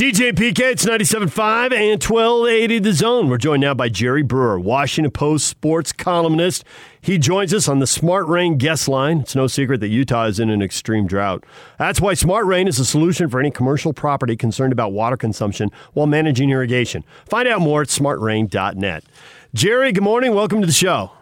[0.00, 3.28] DJ PK, it's 97.5 and 1280 The Zone.
[3.28, 6.64] We're joined now by Jerry Brewer, Washington Post sports columnist.
[7.02, 9.20] He joins us on the Smart Rain guest line.
[9.20, 11.44] It's no secret that Utah is in an extreme drought.
[11.78, 15.70] That's why Smart Rain is a solution for any commercial property concerned about water consumption
[15.92, 17.04] while managing irrigation.
[17.26, 19.04] Find out more at smartrain.net.
[19.52, 20.34] Jerry, good morning.
[20.34, 21.12] Welcome to the show.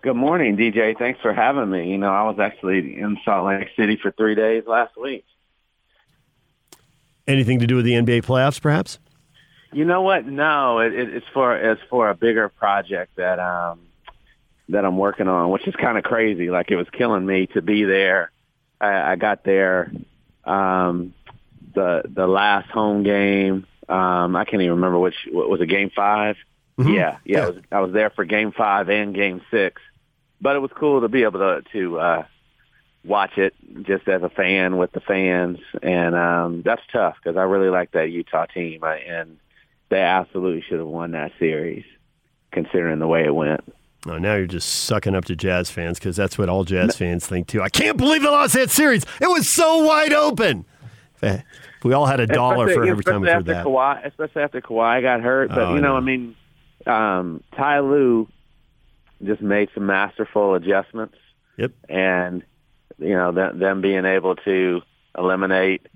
[0.00, 0.98] Good morning, DJ.
[0.98, 1.90] Thanks for having me.
[1.90, 5.26] You know, I was actually in Salt Lake City for three days last week.
[7.26, 8.98] Anything to do with the NBA playoffs, perhaps?
[9.72, 10.26] You know what?
[10.26, 13.80] No, it, it, it's for it's for a bigger project that um
[14.68, 16.50] that I'm working on, which is kind of crazy.
[16.50, 18.30] Like it was killing me to be there.
[18.80, 19.90] I, I got there
[20.44, 21.14] um
[21.74, 23.66] the the last home game.
[23.88, 26.36] Um I can't even remember which what was it game 5
[26.78, 26.92] Mm-hmm.
[26.92, 29.80] Yeah, yeah, I was I was there for game five and game six,
[30.40, 32.26] but it was cool to be able to to uh,
[33.04, 37.42] watch it just as a fan with the fans, and um, that's tough because I
[37.42, 39.38] really like that Utah team, I, and
[39.90, 41.84] they absolutely should have won that series,
[42.52, 43.60] considering the way it went.
[44.06, 47.26] Oh, now you're just sucking up to Jazz fans because that's what all Jazz fans
[47.26, 47.62] think too.
[47.62, 49.04] I can't believe they lost that series.
[49.20, 50.66] It was so wide open.
[51.84, 53.64] We all had a dollar especially, for every time we heard that.
[53.64, 55.96] Kawhi, especially after Kawhi got hurt, but Oh, you know, no.
[55.96, 56.36] I mean,
[56.86, 58.28] um, Ty Lue
[59.22, 61.16] just made some masterful adjustments.
[61.56, 61.70] Yep.
[61.88, 62.42] and
[62.98, 64.82] you know them, them being able to
[65.16, 65.86] eliminate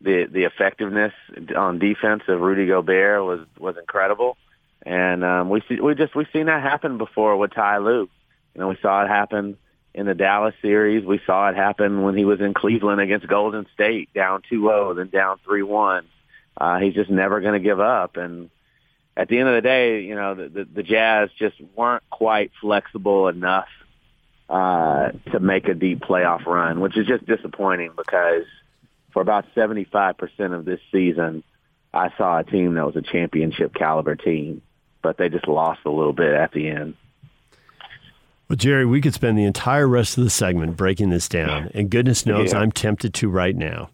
[0.00, 1.12] the the effectiveness
[1.56, 4.36] on defense of Rudy Gobert was was incredible,
[4.84, 8.08] and um, we see, we just we've seen that happen before with Ty Lue.
[8.54, 9.56] You know, we saw it happen
[9.94, 11.04] in the Dallas series.
[11.04, 15.08] We saw it happen when he was in Cleveland against Golden State, down 2-0, then
[15.08, 16.02] down 3-1.
[16.56, 18.50] Uh, he's just never going to give up, and
[19.16, 22.52] at the end of the day, you know, the, the, the Jazz just weren't quite
[22.60, 23.66] flexible enough
[24.48, 28.44] uh, to make a deep playoff run, which is just disappointing because
[29.12, 31.42] for about 75% of this season,
[31.92, 34.62] I saw a team that was a championship caliber team,
[35.02, 36.94] but they just lost a little bit at the end.
[38.48, 41.90] Well, Jerry, we could spend the entire rest of the segment breaking this down, and
[41.90, 42.60] goodness knows Yeah.
[42.60, 43.90] I'm tempted to right now.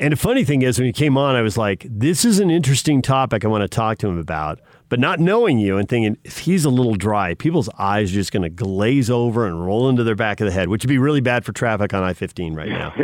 [0.00, 2.50] And the funny thing is, when you came on, I was like, this is an
[2.50, 4.58] interesting topic I want to talk to him about.
[4.88, 8.32] But not knowing you and thinking, if he's a little dry, people's eyes are just
[8.32, 10.96] going to glaze over and roll into their back of the head, which would be
[10.96, 12.94] really bad for traffic on I 15 right now.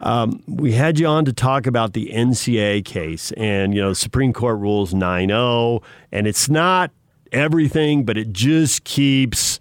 [0.00, 3.94] um, we had you on to talk about the NCAA case, and, you know, the
[3.94, 5.80] Supreme Court rules 9 0,
[6.12, 6.92] and it's not
[7.32, 9.51] everything, but it just keeps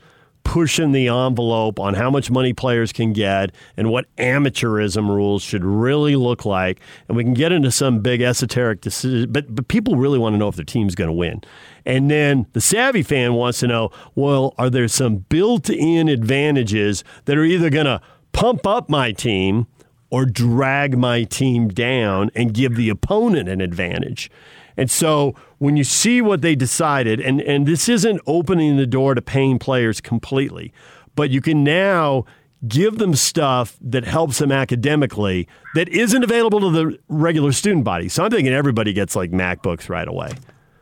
[0.51, 5.63] pushing the envelope on how much money players can get and what amateurism rules should
[5.63, 6.77] really look like.
[7.07, 10.37] And we can get into some big esoteric decision, but, but people really want to
[10.37, 11.41] know if their team's going to win.
[11.85, 17.05] And then the savvy fan wants to know well, are there some built in advantages
[17.23, 18.01] that are either going to
[18.33, 19.67] pump up my team
[20.09, 24.29] or drag my team down and give the opponent an advantage?
[24.77, 29.15] And so when you see what they decided, and, and this isn't opening the door
[29.15, 30.73] to paying players completely,
[31.15, 32.25] but you can now
[32.67, 38.07] give them stuff that helps them academically that isn't available to the regular student body.
[38.07, 40.31] So I'm thinking everybody gets like MacBooks right away.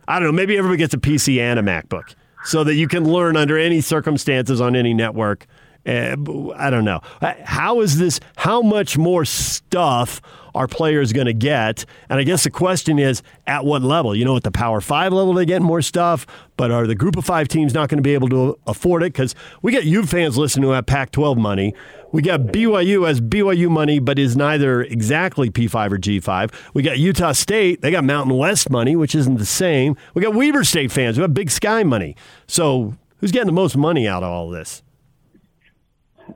[0.08, 3.06] I don't know, maybe everybody gets a PC and a MacBook so that you can
[3.06, 5.46] learn under any circumstances on any network.
[5.86, 6.16] Uh,
[6.56, 7.02] I don't know.
[7.22, 8.20] Uh, How is this?
[8.36, 10.22] How much more stuff
[10.54, 11.86] are players going to get?
[12.10, 14.16] And I guess the question is, at what level?
[14.16, 17.16] You know, at the Power Five level, they get more stuff, but are the Group
[17.16, 19.14] of Five teams not going to be able to afford it?
[19.14, 21.74] Because we got U fans listening who have Pac-12 money.
[22.12, 26.52] We got BYU as BYU money, but is neither exactly P5 or G5.
[26.74, 29.96] We got Utah State; they got Mountain West money, which isn't the same.
[30.14, 32.16] We got Weber State fans who have Big Sky money.
[32.48, 34.82] So, who's getting the most money out of all this?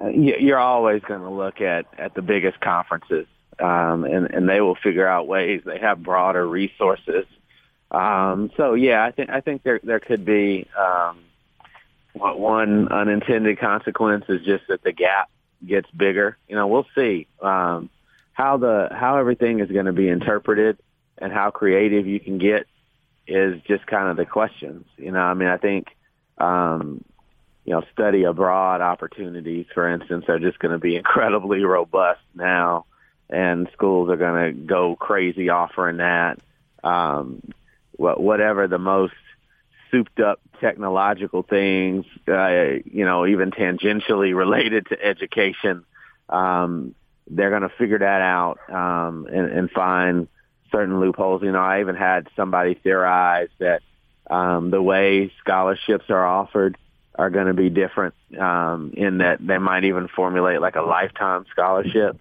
[0.02, 3.28] You- You're always going to look at, at the biggest conferences,
[3.60, 5.62] um, and, and they will figure out ways.
[5.66, 7.26] They have broader resources.
[7.92, 11.20] Um, so yeah, I think I think there there could be um,
[12.14, 15.30] what one unintended consequence is just that the gap
[15.66, 16.38] gets bigger.
[16.48, 17.90] You know, we'll see um,
[18.34, 20.80] how the how everything is going to be interpreted
[21.20, 22.66] and how creative you can get
[23.28, 24.86] is just kind of the questions.
[24.98, 25.88] You know, I mean, I think
[26.40, 27.04] um,
[27.66, 32.86] you know, study abroad opportunities, for instance, are just going to be incredibly robust now,
[33.30, 36.40] and schools are going to go crazy offering that.
[36.84, 37.42] Um,
[37.98, 39.14] wha- whatever the most
[39.92, 45.86] souped up technological things, uh, you know, even tangentially related to education,
[46.30, 46.96] um,
[47.30, 50.28] they're going to figure that out um, and, and find
[50.72, 51.42] certain loopholes.
[51.44, 53.82] You know, I even had somebody theorize that
[54.30, 56.78] um, the way scholarships are offered
[57.16, 61.46] are going to be different um, in that they might even formulate like a lifetime
[61.52, 62.18] scholarship.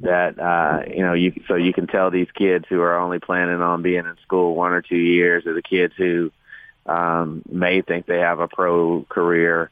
[0.00, 3.60] that uh, you know you so you can tell these kids who are only planning
[3.60, 6.30] on being in school one or two years, or the kids who
[6.86, 9.70] um, may think they have a pro career,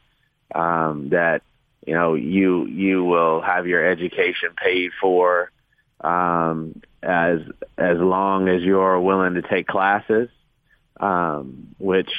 [0.53, 1.41] um, that
[1.85, 5.51] you know you you will have your education paid for
[6.01, 7.39] um, as
[7.77, 10.29] as long as you're willing to take classes,
[10.99, 12.11] um, which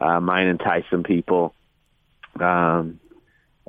[0.00, 1.54] uh, might entice some people.
[2.38, 3.00] Um,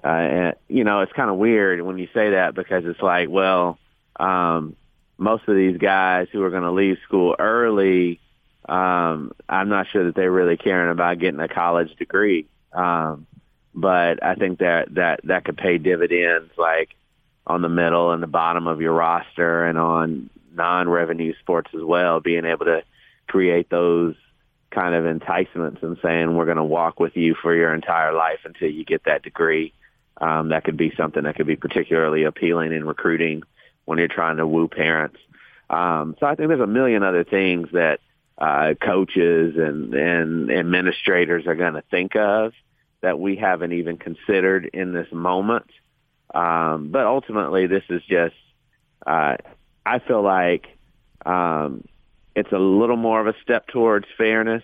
[0.03, 3.29] uh, and, you know, it's kind of weird when you say that because it's like,
[3.29, 3.77] well,
[4.19, 4.75] um,
[5.17, 8.19] most of these guys who are going to leave school early,
[8.67, 12.47] um, I'm not sure that they're really caring about getting a college degree.
[12.73, 13.27] Um,
[13.73, 16.89] but I think that that that could pay dividends, like
[17.47, 22.19] on the middle and the bottom of your roster, and on non-revenue sports as well.
[22.19, 22.83] Being able to
[23.27, 24.15] create those
[24.71, 28.39] kind of enticements and saying we're going to walk with you for your entire life
[28.45, 29.73] until you get that degree.
[30.19, 33.43] Um, that could be something that could be particularly appealing in recruiting
[33.85, 35.17] when you're trying to woo parents.
[35.69, 37.99] Um, so I think there's a million other things that
[38.37, 42.53] uh, coaches and, and administrators are going to think of
[43.01, 45.69] that we haven't even considered in this moment.
[46.33, 48.35] Um, but ultimately, this is just,
[49.05, 49.37] uh,
[49.85, 50.67] I feel like
[51.25, 51.83] um,
[52.35, 54.63] it's a little more of a step towards fairness,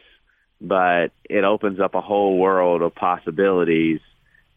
[0.61, 3.99] but it opens up a whole world of possibilities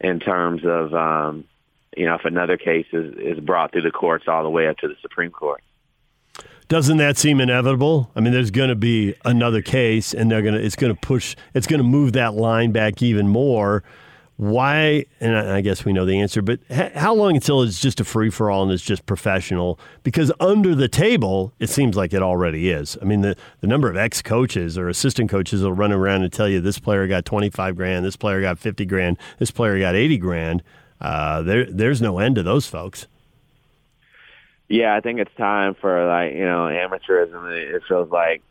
[0.01, 1.45] in terms of, um,
[1.97, 4.79] you know, if another case is, is brought through the courts all the way up
[4.79, 5.63] to the Supreme Court.
[6.69, 8.13] Doesn't that seem inevitable?
[8.15, 11.01] I mean, there's going to be another case, and they're going to it's going to
[11.01, 13.83] push it's going to move that line back even more.
[14.41, 15.05] Why?
[15.21, 18.31] And I guess we know the answer, but how long until it's just a free
[18.31, 19.79] for all and it's just professional?
[20.03, 22.97] Because under the table, it seems like it already is.
[23.03, 26.33] I mean, the, the number of ex coaches or assistant coaches will run around and
[26.33, 29.95] tell you this player got 25 grand, this player got 50 grand, this player got
[29.95, 30.63] 80 grand.
[31.03, 33.09] Uh, there, there's no end to those folks.
[34.69, 37.75] Yeah, I think it's time for like you know amateurism.
[37.75, 38.43] It feels like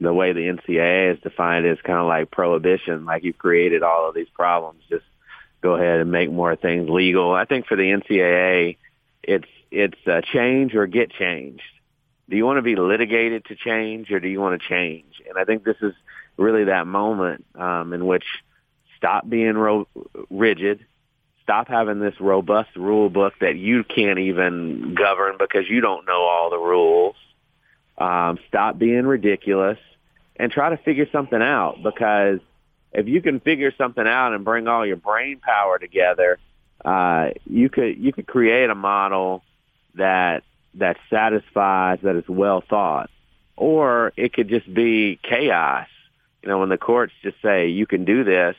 [0.00, 3.04] the way the NCAA is defined is kind of like prohibition.
[3.04, 4.82] Like you've created all of these problems.
[4.88, 5.04] Just
[5.62, 7.32] go ahead and make more things legal.
[7.32, 8.76] I think for the NCAA,
[9.22, 11.62] it's it's uh, change or get changed.
[12.28, 15.22] Do you want to be litigated to change, or do you want to change?
[15.28, 15.94] And I think this is
[16.36, 18.24] really that moment um, in which
[18.96, 19.88] stop being ro-
[20.28, 20.84] rigid
[21.46, 26.22] stop having this robust rule book that you can't even govern because you don't know
[26.22, 27.14] all the rules.
[27.98, 29.78] Um, stop being ridiculous
[30.36, 32.40] and try to figure something out because
[32.92, 36.38] if you can figure something out and bring all your brain power together,
[36.84, 39.42] uh, you could you could create a model
[39.94, 40.44] that
[40.74, 43.10] that satisfies that is well thought,
[43.56, 45.88] or it could just be chaos.
[46.42, 48.56] You know, when the courts just say you can do this,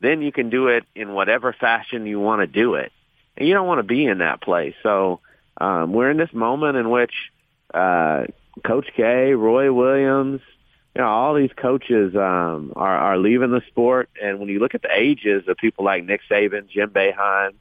[0.00, 2.92] then you can do it in whatever fashion you want to do it.
[3.36, 4.74] And you don't want to be in that place.
[4.82, 5.20] So
[5.58, 7.12] um, we're in this moment in which
[7.72, 8.26] uh,
[8.62, 10.40] Coach K, Roy Williams,
[10.94, 14.08] you know, all these coaches um, are, are leaving the sport.
[14.22, 17.54] And when you look at the ages of people like Nick Saban, Jim Boeheim,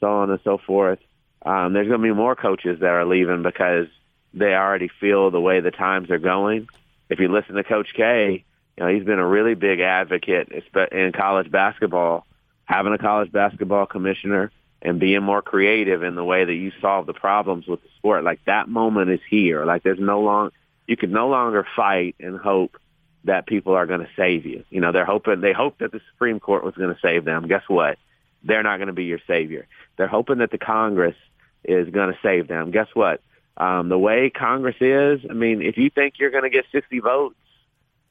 [0.00, 1.00] so on and so forth,
[1.44, 3.86] um, there's going to be more coaches that are leaving because
[4.32, 6.68] they already feel the way the times are going.
[7.08, 8.44] If you listen to Coach K,
[8.76, 10.52] you know, he's been a really big advocate
[10.92, 12.26] in college basketball,
[12.64, 17.06] having a college basketball commissioner and being more creative in the way that you solve
[17.06, 18.24] the problems with the sport.
[18.24, 19.64] Like that moment is here.
[19.64, 20.50] Like there's no long,
[20.86, 22.76] you can no longer fight and hope
[23.24, 24.64] that people are going to save you.
[24.70, 27.48] You know, they're hoping, they hope that the Supreme Court was going to save them.
[27.48, 27.98] Guess what?
[28.44, 29.66] They're not going to be your savior.
[29.96, 31.16] They're hoping that the Congress
[31.64, 32.70] is going to save them.
[32.70, 33.20] Guess what?
[33.56, 37.00] Um, the way Congress is, I mean, if you think you're going to get 60
[37.00, 37.34] votes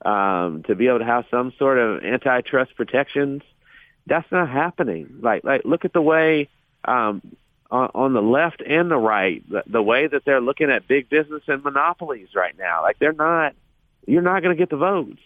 [0.04, 3.42] um, to be able to have some sort of antitrust protections.
[4.08, 5.20] That's not happening.
[5.22, 6.50] Like, like look at the way
[6.86, 7.22] um,
[7.70, 11.10] on, on the left and the right, the, the way that they're looking at big
[11.10, 12.82] business and monopolies right now.
[12.82, 13.54] Like, they're not.
[14.06, 15.20] You're not going to get the votes.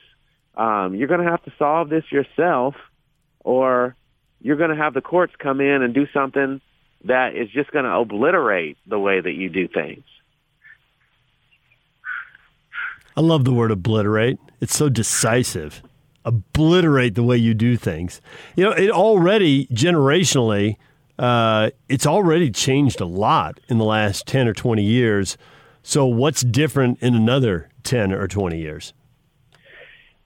[0.56, 2.74] Um, you're going to have to solve this yourself,
[3.42, 3.96] or
[4.42, 6.60] you're going to have the courts come in and do something
[7.06, 10.04] that is just going to obliterate the way that you do things.
[13.16, 14.40] I love the word obliterate.
[14.62, 15.84] It's so decisive.
[16.24, 18.22] Obliterate the way you do things.
[18.56, 20.78] You know, it already generationally,
[21.18, 25.38] uh, it's already changed a lot in the last 10 or 20 years.
[25.84, 28.94] So, what's different in another 10 or 20 years?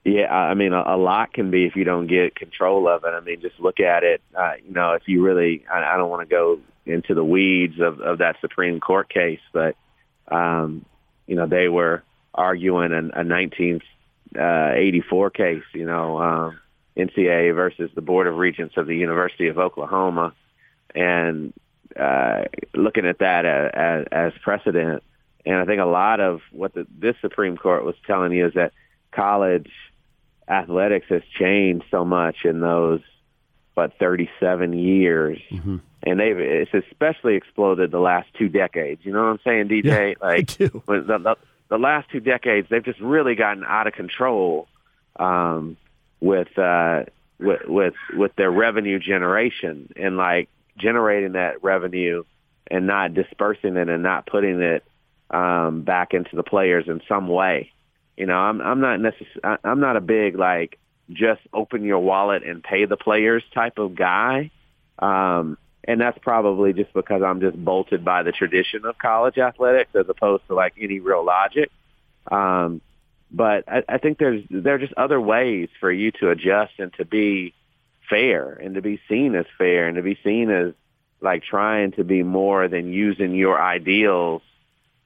[0.04, 3.08] Yeah, I mean, a, a lot can be if you don't get control of it.
[3.08, 4.22] I mean, just look at it.
[4.38, 7.80] Uh, you know, if you really, I, I don't want to go into the weeds
[7.80, 9.74] of, of that Supreme Court case, but,
[10.28, 10.84] um,
[11.26, 13.80] you know, they were arguing an, a 1984
[14.34, 16.58] uh, case, you know, um,
[16.96, 20.34] NCAA versus the Board of Regents of the University of Oklahoma.
[20.94, 21.52] And
[21.98, 25.02] uh, looking at that as, as, as precedent.
[25.44, 28.54] And I think a lot of what the, this Supreme Court was telling you is
[28.54, 28.72] that
[29.12, 29.70] college
[30.48, 33.00] athletics has changed so much in those
[33.74, 35.76] but 37 years, mm-hmm.
[36.02, 39.02] and they've it's especially exploded the last two decades.
[39.04, 39.84] You know what I'm saying, DJ?
[39.84, 41.36] Yeah, like the, the,
[41.68, 44.68] the last two decades, they've just really gotten out of control
[45.16, 45.76] um,
[46.20, 47.04] with, uh,
[47.38, 52.24] with with with their revenue generation and like generating that revenue
[52.70, 54.84] and not dispersing it and not putting it
[55.30, 57.72] um, back into the players in some way.
[58.16, 60.78] You know, I'm I'm not necess- I'm not a big like
[61.10, 64.50] just open your wallet and pay the players type of guy.
[64.98, 69.90] Um, and that's probably just because I'm just bolted by the tradition of college athletics
[69.94, 71.70] as opposed to like any real logic.
[72.30, 72.80] Um,
[73.30, 76.92] but I, I think there's there are just other ways for you to adjust and
[76.94, 77.54] to be
[78.08, 80.72] fair and to be seen as fair and to be seen as
[81.20, 84.42] like trying to be more than using your ideals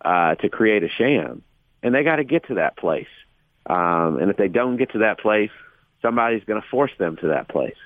[0.03, 1.43] uh, to create a sham.
[1.83, 3.09] And they got to get to that place.
[3.67, 5.51] Um, and if they don't get to that place,
[6.03, 7.77] somebody's going to force them to that place.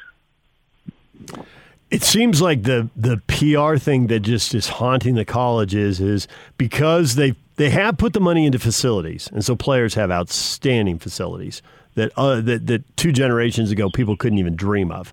[1.91, 6.26] It seems like the the PR thing that just is haunting the colleges is
[6.59, 11.62] because they they have put the money into facilities, and so players have outstanding facilities
[11.95, 15.12] that uh, that that two generations ago people couldn't even dream of.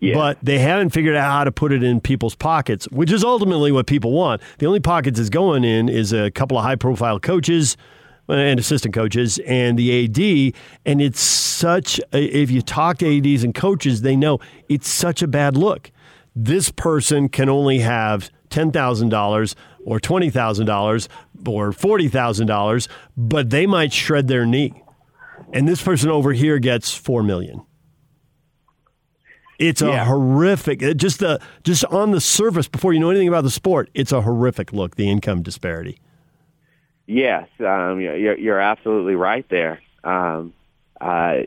[0.00, 0.14] Yeah.
[0.14, 3.70] But they haven't figured out how to put it in people's pockets, which is ultimately
[3.70, 4.42] what people want.
[4.58, 7.76] The only pockets it's going in is a couple of high profile coaches
[8.28, 10.54] and assistant coaches and the AD.
[10.84, 15.22] And it's such, a, if you talk to ADs and coaches, they know it's such
[15.22, 15.92] a bad look.
[16.34, 21.08] This person can only have $10,000 or $20,000
[21.46, 24.82] or $40,000, but they might shred their knee.
[25.52, 27.62] And this person over here gets 4 million.
[29.58, 30.04] It's a yeah.
[30.06, 34.10] horrific just the just on the surface before you know anything about the sport, it's
[34.10, 36.00] a horrific look, the income disparity.
[37.06, 39.80] Yes, um, you're, you're absolutely right there.
[40.02, 40.52] Um,
[41.00, 41.42] uh,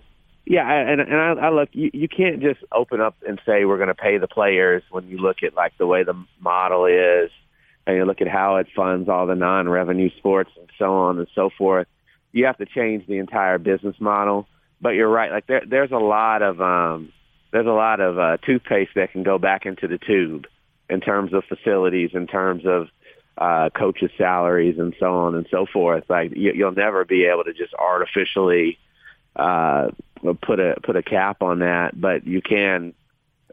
[0.46, 3.78] yeah, and and I, I look, you, you can't just open up and say we're
[3.78, 7.32] going to pay the players when you look at like the way the model is,
[7.86, 11.28] and you look at how it funds all the non-revenue sports and so on and
[11.34, 11.88] so forth.
[12.32, 14.48] You have to change the entire business model.
[14.82, 17.12] But you're right, like there, there's a lot of um,
[17.52, 20.46] there's a lot of uh, toothpaste that can go back into the tube
[20.90, 22.90] in terms of facilities, in terms of
[23.38, 26.04] uh, coaches' salaries and so on and so forth.
[26.10, 28.78] Like you, you'll never be able to just artificially
[29.36, 29.90] uh,
[30.34, 32.94] put a put a cap on that, but you can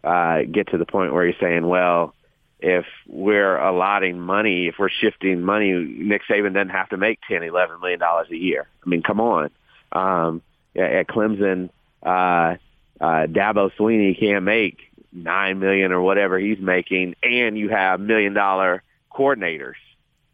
[0.02, 2.14] uh, get to the point where you're saying, well,
[2.60, 7.42] if we're allotting money, if we're shifting money, Nick Saban doesn't have to make ten,
[7.42, 8.66] eleven million dollars a year.
[8.84, 9.50] I mean, come on.
[9.90, 10.42] Um,
[10.74, 11.70] at Clemson,
[12.02, 12.56] uh,
[13.00, 14.78] uh, Dabo Swinney can't make
[15.12, 19.74] nine million or whatever he's making, and you have million dollar coordinators,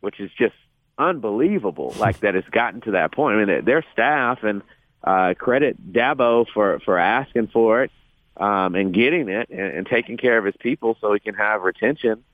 [0.00, 0.54] which is just
[0.99, 1.95] unbelievable.
[1.99, 3.38] Like that it's gotten to that point.
[3.38, 4.62] I mean, their staff and
[5.04, 7.90] uh, credit Dabo for for asking for it
[8.36, 11.62] um, and getting it and, and taking care of his people so he can have
[11.62, 12.24] retention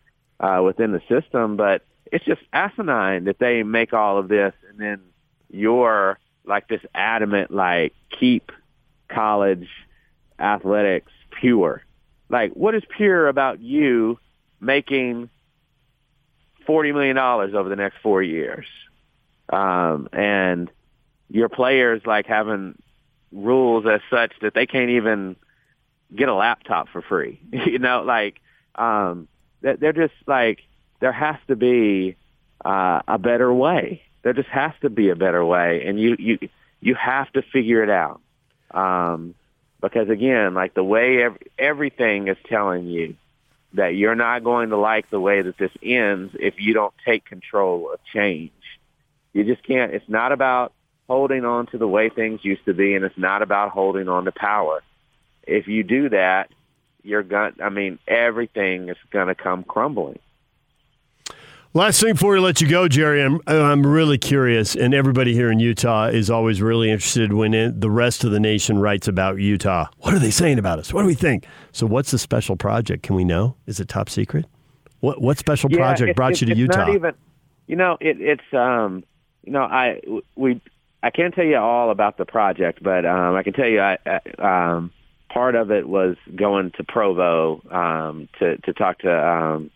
[0.40, 1.56] uh, within the system.
[1.56, 5.00] But it's just asinine that they make all of this and then
[5.50, 8.50] you're like this adamant like keep
[9.08, 9.68] college
[10.38, 11.82] athletics pure.
[12.28, 14.18] Like what is pure about you
[14.60, 15.30] making
[16.66, 18.66] forty million dollars over the next four years,
[19.50, 20.70] um, and
[21.28, 22.76] your players like having
[23.32, 25.36] rules as such that they can't even
[26.14, 27.40] get a laptop for free.
[27.52, 28.40] you know, like
[28.74, 29.28] um,
[29.60, 30.60] they're just like
[31.00, 32.16] there has to be
[32.64, 34.02] uh, a better way.
[34.22, 36.38] There just has to be a better way, and you you
[36.80, 38.20] you have to figure it out.
[38.70, 39.34] Um,
[39.80, 43.16] because again, like the way ev- everything is telling you
[43.74, 47.24] that you're not going to like the way that this ends if you don't take
[47.24, 48.52] control of change.
[49.32, 49.92] You just can't.
[49.92, 50.72] It's not about
[51.08, 54.24] holding on to the way things used to be, and it's not about holding on
[54.24, 54.82] to power.
[55.42, 56.50] If you do that,
[57.02, 57.54] you're going.
[57.62, 60.18] I mean, everything is going to come crumbling.
[61.76, 65.50] Last thing before we let you go, Jerry, I'm, I'm really curious, and everybody here
[65.50, 69.40] in Utah is always really interested when it, the rest of the nation writes about
[69.40, 69.88] Utah.
[69.98, 70.92] What are they saying about us?
[70.92, 71.46] What do we think?
[71.72, 73.02] So, what's the special project?
[73.02, 73.56] Can we know?
[73.66, 74.46] Is it top secret?
[75.00, 76.92] What what special yeah, project it, brought it, you to Utah?
[76.92, 77.12] Even,
[77.66, 79.02] you know, it, it's um,
[79.42, 80.00] you know, I
[80.36, 80.60] we
[81.04, 83.98] I can't tell you all about the project, but um, I can tell you, I,
[84.06, 84.90] I um,
[85.28, 89.70] part of it was going to Provo um, to to talk to um,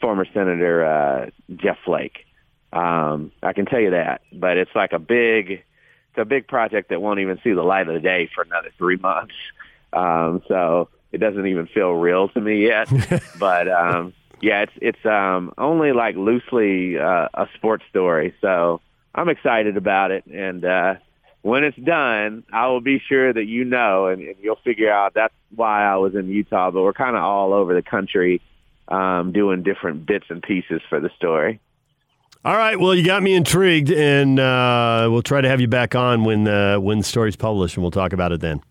[0.00, 2.26] former Senator uh, Jeff Flake.
[2.72, 6.88] Um, I can tell you that, but it's like a big, it's a big project
[6.88, 9.34] that won't even see the light of the day for another three months.
[9.92, 12.90] Um, so it doesn't even feel real to me yet.
[13.38, 18.80] but um, yeah, it's it's um, only like loosely uh, a sports story, so
[19.16, 20.26] I'm excited about it.
[20.26, 20.94] And uh,
[21.42, 25.14] when it's done, I will be sure that you know, and, and you'll figure out
[25.14, 26.70] that's why I was in Utah.
[26.70, 28.42] But we're kind of all over the country
[28.88, 31.60] um, doing different bits and pieces for the story.
[32.44, 32.78] All right.
[32.78, 36.46] Well, you got me intrigued, and uh, we'll try to have you back on when
[36.46, 38.62] uh, when the story's published, and we'll talk about it then.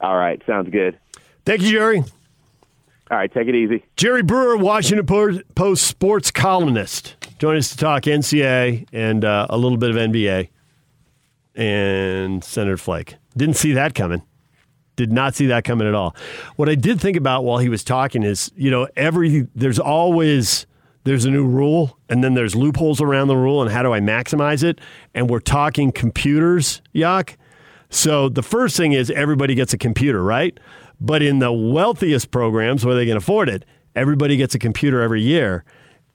[0.00, 0.42] All right.
[0.46, 0.98] Sounds good.
[1.44, 1.98] Thank you, Jerry.
[1.98, 3.32] All right.
[3.32, 3.84] Take it easy.
[3.96, 5.06] Jerry Brewer, Washington
[5.54, 10.48] Post sports columnist, join us to talk NCAA and uh, a little bit of NBA
[11.54, 13.16] and Senator Flake.
[13.36, 14.22] Didn't see that coming.
[14.96, 16.16] Did not see that coming at all.
[16.56, 20.66] What I did think about while he was talking is, you know, every there's always
[21.04, 24.00] there's a new rule and then there's loopholes around the rule and how do I
[24.00, 24.80] maximize it?
[25.14, 27.36] And we're talking computers, Yuck.
[27.90, 30.58] So the first thing is everybody gets a computer, right?
[31.00, 33.64] But in the wealthiest programs where they can afford it,
[33.94, 35.64] everybody gets a computer every year.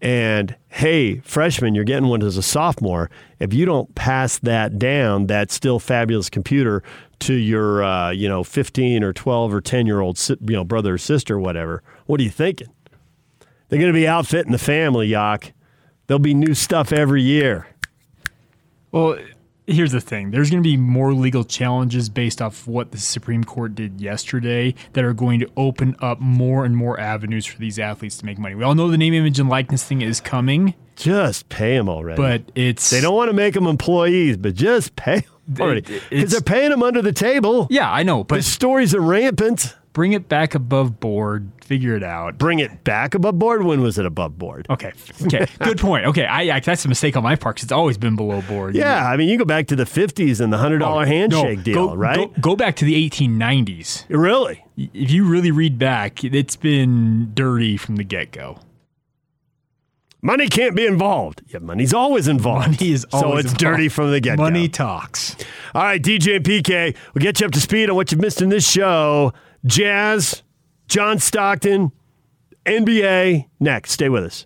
[0.03, 3.09] And hey, freshman, you're getting one as a sophomore.
[3.39, 6.83] If you don't pass that down, that still fabulous computer
[7.19, 10.95] to your, uh, you know, 15 or 12 or 10 year old, you know, brother
[10.95, 12.67] or sister, or whatever, what are you thinking?
[13.69, 15.53] They're going to be outfitting the family, Yak.
[16.07, 17.65] There'll be new stuff every year.
[18.91, 19.17] Well,
[19.67, 23.43] here's the thing there's going to be more legal challenges based off what the Supreme
[23.43, 27.79] Court did yesterday that are going to open up more and more avenues for these
[27.79, 28.55] athletes to make money.
[28.55, 30.73] We all know the name, image, and likeness thing is coming.
[30.95, 32.21] Just pay them already.
[32.21, 32.89] But it's.
[32.89, 35.81] They don't want to make them employees, but just pay them already.
[36.09, 37.67] Because they're paying them under the table.
[37.69, 38.23] Yeah, I know.
[38.23, 39.75] But the stories are rampant.
[39.93, 41.51] Bring it back above board.
[41.63, 42.39] Figure it out.
[42.39, 43.63] Bring it back above board.
[43.63, 44.65] When was it above board?
[44.69, 44.91] Okay.
[45.21, 45.45] Okay.
[45.59, 46.07] Good point.
[46.07, 46.25] Okay.
[46.25, 48.75] I, I that's a mistake on my part because it's always been below board.
[48.75, 49.07] Yeah.
[49.07, 51.59] I mean, you go back to the '50s and the hundred oh, dollar oh, handshake
[51.59, 52.17] no, deal, go, right?
[52.17, 54.05] Go, go, back to the 1890s.
[54.09, 54.65] Really?
[54.75, 58.57] If you really read back, it's been dirty from the get go.
[60.23, 61.43] Money can't be involved.
[61.49, 62.71] Yeah, money's always involved.
[62.71, 63.59] Money is always so it's involved.
[63.59, 64.43] dirty from the get go.
[64.43, 65.35] Money talks.
[65.75, 68.41] All right, DJ and PK, we'll get you up to speed on what you've missed
[68.41, 69.33] in this show.
[69.65, 70.43] Jazz,
[70.87, 71.91] John Stockton,
[72.65, 73.47] NBA.
[73.59, 74.45] Next, stay with us.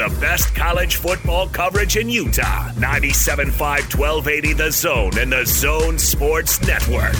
[0.00, 2.70] the best college football coverage in Utah.
[2.70, 3.58] 97.5
[3.98, 7.14] 1280 The Zone and the Zone Sports Network.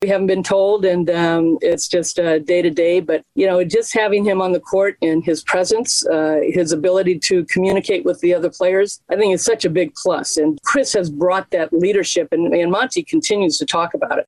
[0.00, 3.00] We haven't been told, and um, it's just day to day.
[3.00, 7.18] But you know, just having him on the court and his presence, uh, his ability
[7.18, 10.38] to communicate with the other players, I think is such a big plus.
[10.38, 14.26] And Chris has brought that leadership, and, and Monty continues to talk about it.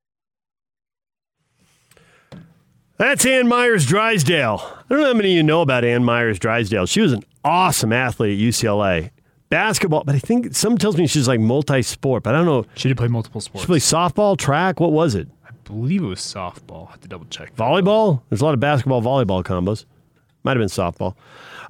[2.99, 4.61] That's Ann Meyers Drysdale.
[4.63, 6.85] I don't know how many of you know about Ann Meyers Drysdale.
[6.85, 9.11] She was an awesome athlete at UCLA.
[9.51, 12.65] Basketball, but I think some tells me she's like multi sport, but I don't know.
[12.75, 13.63] She did play multiple sports.
[13.63, 14.81] She played softball, track.
[14.81, 15.29] What was it?
[15.47, 16.89] I believe it was softball.
[16.89, 17.55] I have to double check.
[17.55, 18.23] Volleyball?
[18.31, 19.85] There's a lot of basketball, volleyball combos.
[20.43, 21.15] Might have been softball.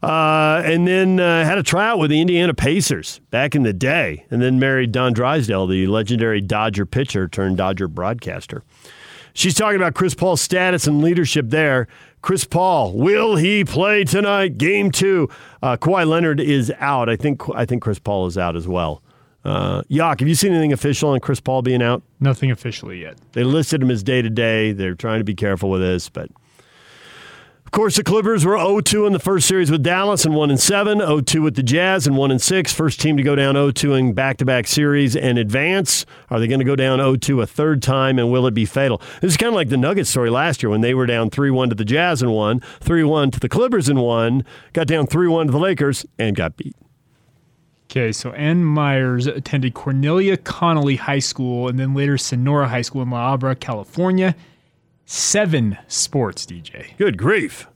[0.02, 4.24] Uh, and then uh, had a tryout with the Indiana Pacers back in the day,
[4.30, 8.62] and then married Don Drysdale, the legendary Dodger pitcher turned Dodger broadcaster.
[9.32, 11.88] She's talking about Chris Paul's status and leadership there.
[12.24, 14.56] Chris Paul, will he play tonight?
[14.56, 15.28] Game two.
[15.62, 17.10] Uh, Kawhi Leonard is out.
[17.10, 19.02] I think I think Chris Paul is out as well.
[19.44, 22.02] Uh, Yak, have you seen anything official on Chris Paul being out?
[22.20, 23.18] Nothing officially yet.
[23.32, 24.72] They listed him as day to day.
[24.72, 26.30] They're trying to be careful with this, but
[27.74, 31.00] course, the Clippers were 0-2 in the first series with Dallas and 1 and 7,
[31.00, 32.72] 0-2 with the Jazz and 1 and 6.
[32.72, 36.06] First team to go down 0-2 in back-to-back series and advance.
[36.30, 39.02] Are they going to go down 0-2 a third time and will it be fatal?
[39.20, 41.70] This is kind of like the Nuggets story last year when they were down 3-1
[41.70, 45.50] to the Jazz and won, 3-1 to the Clippers and won, got down 3-1 to
[45.50, 46.76] the Lakers and got beat.
[47.90, 53.02] Okay, so Ann Meyers attended Cornelia Connelly High School and then later Sonora High School
[53.02, 54.36] in La Habra, California
[55.06, 56.96] seven sports, DJ.
[56.98, 57.66] Good grief.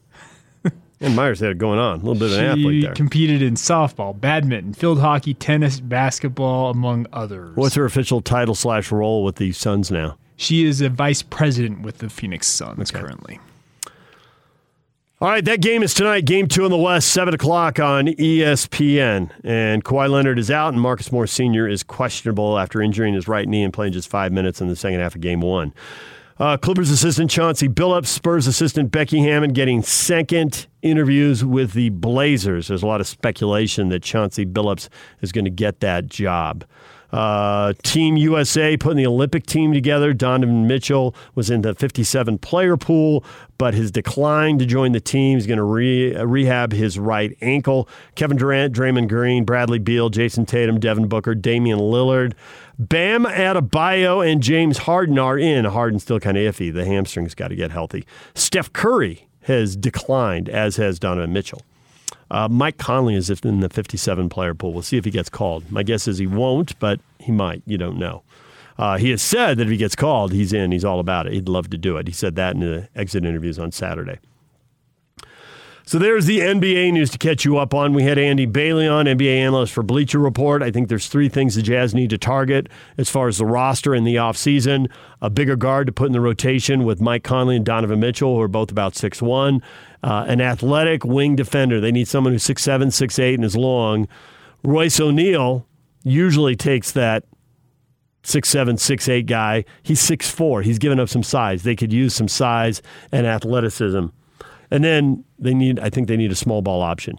[1.00, 2.00] and Meyers had it going on.
[2.00, 2.94] A little bit of an athlete there.
[2.94, 7.56] competed in softball, badminton, field hockey, tennis, basketball, among others.
[7.56, 10.16] What's her official title slash role with the Suns now?
[10.36, 13.00] She is a vice president with the Phoenix Suns okay.
[13.00, 13.40] currently.
[15.20, 16.26] All right, that game is tonight.
[16.26, 19.32] Game two in the West, 7 o'clock on ESPN.
[19.42, 21.66] And Kawhi Leonard is out, and Marcus Morris Sr.
[21.66, 25.00] is questionable after injuring his right knee and playing just five minutes in the second
[25.00, 25.74] half of game one.
[26.38, 32.68] Uh, Clippers assistant Chauncey Billups, Spurs assistant Becky Hammon getting second interviews with the Blazers.
[32.68, 34.88] There's a lot of speculation that Chauncey Billups
[35.20, 36.64] is going to get that job.
[37.10, 40.12] Uh, team USA putting the Olympic team together.
[40.12, 43.24] Donovan Mitchell was in the 57 player pool,
[43.56, 47.88] but has declined to join the team He's going to re- rehab his right ankle.
[48.14, 52.34] Kevin Durant, Draymond Green, Bradley Beal, Jayson Tatum, Devin Booker, Damian Lillard.
[52.78, 55.64] Bam Adebayo and James Harden are in.
[55.64, 56.72] Harden's still kind of iffy.
[56.72, 58.04] The hamstring's got to get healthy.
[58.34, 61.62] Steph Curry has declined, as has Donovan Mitchell.
[62.30, 64.72] Uh, Mike Conley is in the 57 player pool.
[64.72, 65.70] We'll see if he gets called.
[65.72, 67.62] My guess is he won't, but he might.
[67.66, 68.22] You don't know.
[68.78, 70.70] Uh, he has said that if he gets called, he's in.
[70.70, 71.32] He's all about it.
[71.32, 72.06] He'd love to do it.
[72.06, 74.18] He said that in the exit interviews on Saturday.
[75.88, 77.94] So there's the NBA news to catch you up on.
[77.94, 80.62] We had Andy Bailey on, NBA analyst for Bleacher Report.
[80.62, 83.94] I think there's three things the Jazz need to target as far as the roster
[83.94, 84.90] in the offseason.
[85.22, 88.40] A bigger guard to put in the rotation with Mike Conley and Donovan Mitchell, who
[88.42, 89.62] are both about six one.
[90.02, 91.80] Uh, an athletic wing defender.
[91.80, 94.08] They need someone who's six seven, six eight, and is long.
[94.62, 95.66] Royce O'Neale
[96.02, 97.24] usually takes that
[98.22, 99.64] six seven, six eight guy.
[99.82, 100.60] He's six four.
[100.60, 101.62] He's given up some size.
[101.62, 104.08] They could use some size and athleticism
[104.70, 107.18] and then they need, I think they need a small ball option.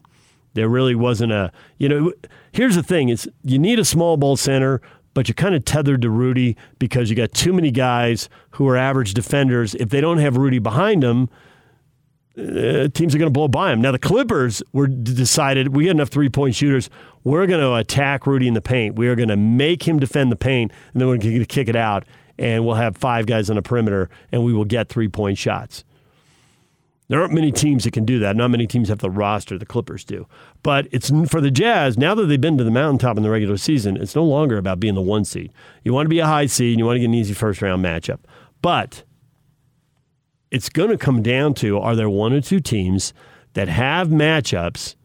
[0.53, 2.11] There really wasn't a, you know,
[2.51, 4.81] here's the thing is you need a small ball center,
[5.13, 8.77] but you're kind of tethered to Rudy because you got too many guys who are
[8.77, 9.75] average defenders.
[9.75, 11.29] If they don't have Rudy behind them,
[12.37, 13.81] uh, teams are going to blow by them.
[13.81, 16.89] Now the Clippers were decided we got enough three point shooters.
[17.23, 18.95] We're going to attack Rudy in the paint.
[18.95, 21.67] We are going to make him defend the paint, and then we're going to kick
[21.67, 22.05] it out,
[22.37, 25.83] and we'll have five guys on the perimeter, and we will get three point shots.
[27.09, 28.35] There aren't many teams that can do that.
[28.35, 30.27] Not many teams have the roster the Clippers do.
[30.61, 33.57] But it's for the Jazz, now that they've been to the mountaintop in the regular
[33.57, 35.51] season, it's no longer about being the one seed.
[35.83, 37.63] You want to be a high seed and you want to get an easy first
[37.63, 38.19] round matchup.
[38.61, 39.03] But
[40.51, 43.13] it's going to come down to are there one or two teams
[43.53, 44.95] that have matchups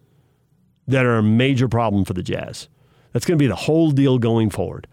[0.86, 2.68] that are a major problem for the Jazz?
[3.12, 4.86] That's going to be the whole deal going forward.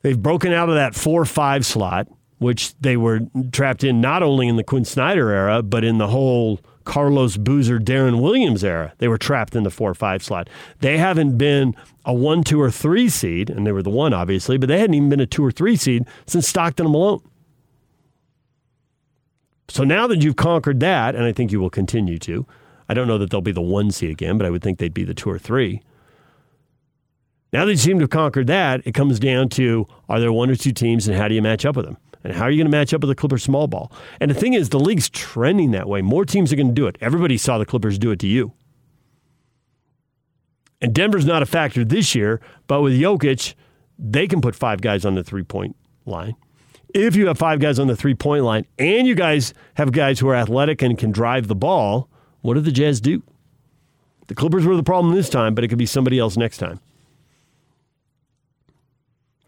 [0.00, 3.20] They've broken out of that 4 5 slot which they were
[3.52, 7.78] trapped in not only in the Quin Snyder era, but in the whole Carlos Boozer,
[7.78, 8.92] Deron Williams era.
[8.98, 10.48] They were trapped in the four or five slot.
[10.80, 14.56] They haven't been a one, two, or three seed, and they were the one, obviously,
[14.56, 17.22] but they hadn't even been a two or three seed since Stockton and Malone.
[19.68, 22.46] So now that you've conquered that, and I think you will continue to,
[22.88, 24.94] I don't know that they'll be the one seed again, but I would think they'd
[24.94, 25.82] be the two or three.
[27.52, 30.50] Now that you seem to have conquered that, it comes down to are there one
[30.50, 31.96] or two teams and how do you match up with them?
[32.26, 33.92] And how are you going to match up with the Clippers small ball?
[34.20, 36.02] And the thing is, the league's trending that way.
[36.02, 36.98] More teams are going to do it.
[37.00, 38.52] Everybody saw the Clippers do it to you.
[40.80, 43.54] And Denver's not a factor this year, but with Jokic,
[43.96, 46.34] they can put five guys on the three point line.
[46.92, 50.18] If you have five guys on the three point line and you guys have guys
[50.18, 52.08] who are athletic and can drive the ball,
[52.40, 53.22] what do the Jazz do?
[54.26, 56.80] The Clippers were the problem this time, but it could be somebody else next time.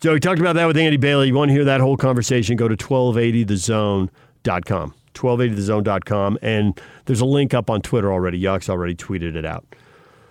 [0.01, 1.27] So we talked about that with Andy Bailey.
[1.27, 4.95] You want to hear that whole conversation, go to 1280thezone.com.
[5.15, 6.39] 1280thezone.com.
[6.41, 8.41] And there's a link up on Twitter already.
[8.41, 9.65] Yuck's already tweeted it out.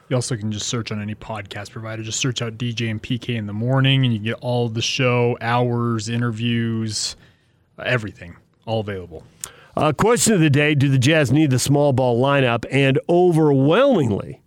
[0.08, 2.02] You also can just search on any podcast provider.
[2.02, 5.38] Just search out DJ and PK in the morning, and you get all the show,
[5.42, 7.18] hours, interviews,
[7.84, 9.26] everything, all available.
[9.76, 12.64] Uh, question of the day Do the Jazz need the small ball lineup?
[12.72, 14.42] And overwhelmingly,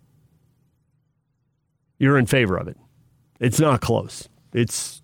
[1.99, 2.77] you're in favor of it.
[3.39, 4.27] It's not close.
[4.53, 5.00] It's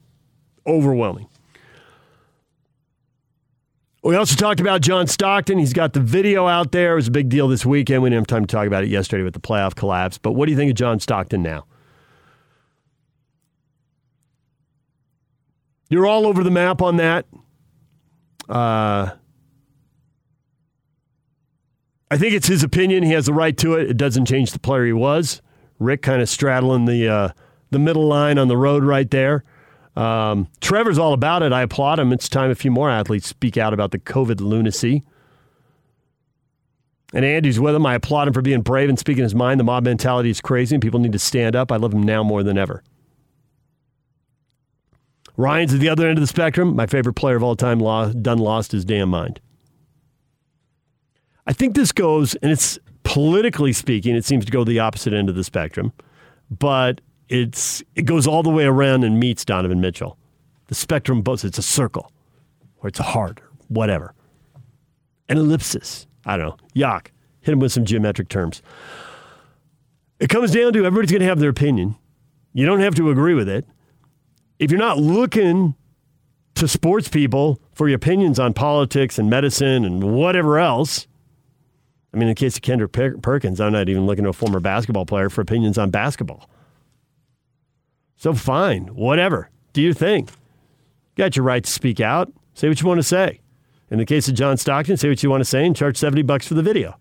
[0.67, 1.27] overwhelming.
[4.03, 5.57] We also talked about John Stockton.
[5.57, 6.93] He's got the video out there.
[6.93, 8.03] It was a big deal this weekend.
[8.03, 10.17] We didn't have time to talk about it yesterday with the playoff collapse.
[10.17, 11.65] But what do you think of John Stockton now?
[15.89, 17.25] You're all over the map on that.
[18.47, 19.11] Uh,
[22.09, 23.03] I think it's his opinion.
[23.03, 23.89] He has the right to it.
[23.89, 25.41] It doesn't change the player he was.
[25.79, 27.29] Rick kind of straddling the uh,
[27.71, 29.43] the middle line on the road right there.
[29.97, 31.51] Um, Trevor's all about it.
[31.51, 32.13] I applaud him.
[32.13, 35.03] It's time a few more athletes speak out about the COVID lunacy.
[37.13, 37.85] And Andy's with him.
[37.85, 39.59] I applaud him for being brave and speaking his mind.
[39.59, 41.71] The mob mentality is crazy, and people need to stand up.
[41.71, 42.83] I love him now more than ever.
[45.35, 46.75] Ryan's at the other end of the spectrum.
[46.75, 47.79] My favorite player of all time,
[48.21, 49.39] done lost his damn mind.
[51.47, 55.29] I think this goes, and it's politically speaking, it seems to go the opposite end
[55.29, 55.91] of the spectrum.
[56.51, 60.17] But it's it goes all the way around and meets Donovan Mitchell.
[60.67, 62.11] The spectrum both it's a circle,
[62.81, 64.13] or it's a heart, or whatever.
[65.29, 66.07] An ellipsis.
[66.25, 66.57] I don't know.
[66.75, 67.07] Yuck.
[67.41, 68.61] Hit him with some geometric terms.
[70.19, 71.95] It comes down to everybody's going to have their opinion.
[72.53, 73.65] You don't have to agree with it.
[74.59, 75.75] If you're not looking
[76.57, 81.07] to sports people for your opinions on politics and medicine and whatever else.
[82.11, 84.59] I mean, in the case of Kendrick Perkins, I'm not even looking to a former
[84.59, 86.49] basketball player for opinions on basketball.
[88.17, 89.49] So fine, whatever.
[89.73, 90.27] Do your thing.
[91.15, 92.31] got your right to speak out.
[92.55, 93.39] Say what you want to say.
[93.89, 96.23] In the case of John Stockton, say what you want to say and charge 70
[96.23, 96.97] bucks for the video.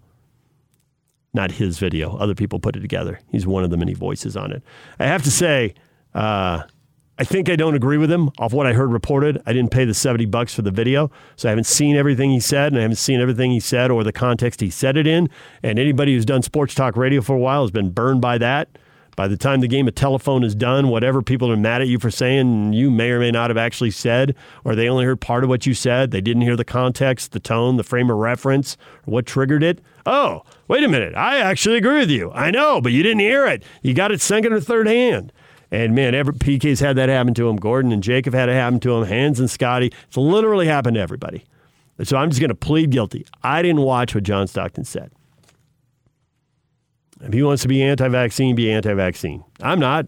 [1.33, 2.17] Not his video.
[2.17, 3.19] Other people put it together.
[3.31, 4.63] He's one of the many voices on it.
[4.99, 5.75] I have to say,
[6.15, 6.63] uh,
[7.19, 9.43] I think I don't agree with him off what I heard reported.
[9.47, 12.41] I didn't pay the 70 bucks for the video, so I haven't seen everything he
[12.41, 15.31] said, and I haven't seen everything he said or the context he said it in.
[15.63, 18.69] And anybody who's done sports talk radio for a while has been burned by that.
[19.17, 21.99] By the time the game of telephone is done, whatever people are mad at you
[21.99, 25.43] for saying, you may or may not have actually said, or they only heard part
[25.43, 26.11] of what you said.
[26.11, 28.77] They didn't hear the context, the tone, the frame of reference,
[29.07, 29.81] what triggered it.
[30.05, 31.15] Oh, wait a minute.
[31.15, 32.31] I actually agree with you.
[32.33, 33.63] I know, but you didn't hear it.
[33.81, 35.33] You got it second or third hand.
[35.71, 37.57] And man, every, PK's had that happen to him.
[37.57, 39.09] Gordon and Jacob had it happen to him.
[39.09, 39.93] Hans and Scotty.
[40.07, 41.45] It's literally happened to everybody.
[42.05, 43.27] So I'm just going to plead guilty.
[43.43, 45.11] I didn't watch what John Stockton said.
[47.21, 49.45] If he wants to be anti vaccine, be anti vaccine.
[49.61, 50.07] I'm not.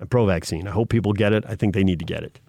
[0.00, 0.66] I'm pro vaccine.
[0.66, 1.44] I hope people get it.
[1.46, 2.40] I think they need to get it.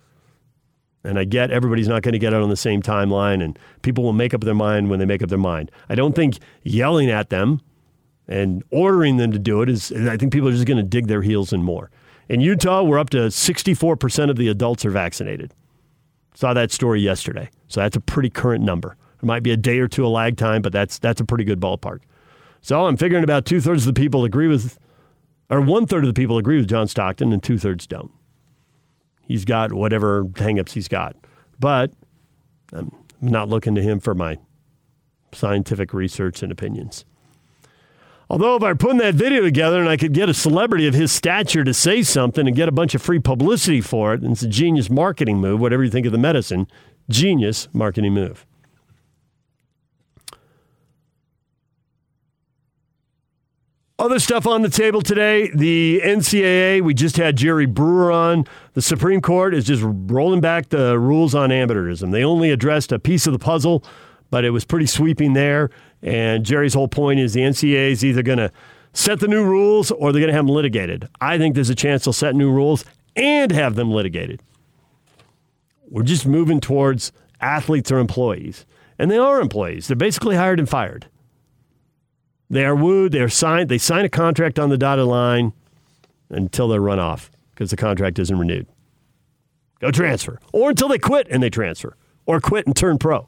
[1.04, 4.04] And I get everybody's not going to get it on the same timeline, and people
[4.04, 5.70] will make up their mind when they make up their mind.
[5.90, 7.62] I don't think yelling at them
[8.28, 11.08] and ordering them to do it is, I think people are just going to dig
[11.08, 11.92] their heels in more.
[12.30, 15.54] In Utah, we're up to 64% of the adults are vaccinated.
[16.36, 17.50] Saw that story yesterday.
[17.68, 18.96] So that's a pretty current number.
[19.22, 21.44] It might be a day or two of lag time, but that's, that's a pretty
[21.44, 22.00] good ballpark.
[22.64, 24.80] So I'm figuring about two thirds of the people agree with,
[25.50, 28.10] or one third of the people agree with John Stockton, and two thirds don't.
[29.22, 31.18] He's got whatever hangups he's got.
[31.60, 31.92] But
[32.72, 34.40] I'm not looking to him for my
[35.34, 37.04] scientific research and opinions.
[38.30, 40.94] Although, if I were putting that video together and I could get a celebrity of
[40.94, 44.32] his stature to say something and get a bunch of free publicity for it, and
[44.32, 46.68] it's a genius marketing move, whatever you think of the medicine,
[47.10, 48.46] genius marketing move.
[54.04, 58.46] Other stuff on the table today the NCAA, we just had Jerry Brewer on.
[58.74, 62.12] The Supreme Court is just rolling back the rules on amateurism.
[62.12, 63.82] They only addressed a piece of the puzzle,
[64.30, 65.70] but it was pretty sweeping there.
[66.02, 68.52] And Jerry's whole point is the NCAA is either going to
[68.92, 71.08] set the new rules or they're going to have them litigated.
[71.22, 72.84] I think there's a chance they'll set new rules
[73.16, 74.42] and have them litigated.
[75.90, 78.66] We're just moving towards athletes or employees.
[79.00, 79.88] And they are employees.
[79.88, 81.08] They're basically hired and fired.
[82.54, 83.14] They are wooed.
[83.14, 83.68] They are signed.
[83.68, 85.54] They sign a contract on the dotted line
[86.30, 88.68] until they're run off because the contract isn't renewed.
[89.80, 93.28] Go transfer, or until they quit and they transfer, or quit and turn pro.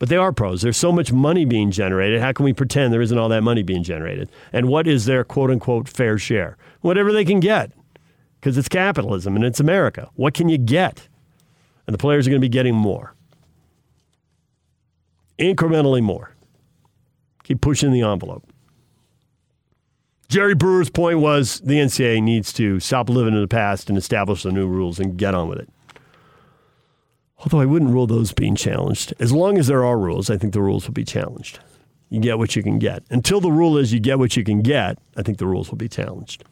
[0.00, 0.62] But they are pros.
[0.62, 2.20] There's so much money being generated.
[2.20, 4.28] How can we pretend there isn't all that money being generated?
[4.52, 6.56] And what is their quote unquote fair share?
[6.80, 7.70] Whatever they can get,
[8.40, 10.10] because it's capitalism and it's America.
[10.16, 11.06] What can you get?
[11.86, 13.14] And the players are going to be getting more,
[15.38, 16.33] incrementally more.
[17.44, 18.44] Keep pushing the envelope.
[20.28, 24.42] Jerry Brewer's point was the NCAA needs to stop living in the past and establish
[24.42, 25.68] the new rules and get on with it.
[27.38, 29.12] Although I wouldn't rule those being challenged.
[29.20, 31.60] As long as there are rules, I think the rules will be challenged.
[32.08, 33.02] You get what you can get.
[33.10, 35.76] Until the rule is you get what you can get, I think the rules will
[35.76, 36.44] be challenged.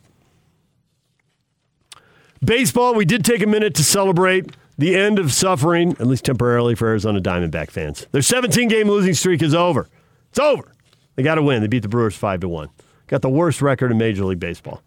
[2.45, 6.75] Baseball, we did take a minute to celebrate the end of suffering, at least temporarily,
[6.75, 8.07] for Arizona Diamondback fans.
[8.11, 9.89] Their 17 game losing streak is over.
[10.31, 10.73] It's over.
[11.15, 11.61] They got to win.
[11.61, 12.69] They beat the Brewers 5 to 1.
[13.07, 14.83] Got the worst record in Major League Baseball.